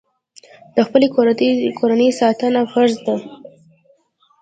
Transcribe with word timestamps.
د 0.75 0.77
خپلې 0.87 1.07
کورنۍ 1.79 2.09
ساتنه 2.21 2.61
فرض 2.73 2.95
ده. 3.05 3.15